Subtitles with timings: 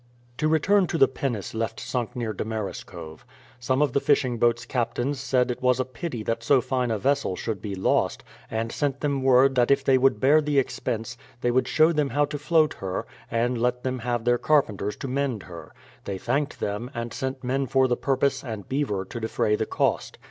[0.37, 3.19] To return to the pinnace left sunk near Damariscove.
[3.59, 6.97] Some of the fishing boats' captains said it was a pity that so fine a
[6.97, 11.17] vessel should be lost, and sent them word that if they would bear the expense,
[11.41, 15.07] they would show them how to float her, and let them have their carpenters to
[15.07, 15.71] mend her.
[16.05, 20.17] They thanked them, and sent men for the purpose and beaver to defray the cost.